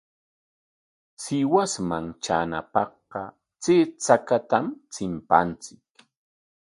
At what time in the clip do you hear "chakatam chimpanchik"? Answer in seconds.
4.03-5.83